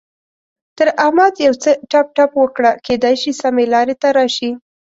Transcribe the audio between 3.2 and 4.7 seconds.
شي سمې لارې ته راشي.